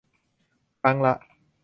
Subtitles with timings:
[0.81, 1.13] ครั้งละ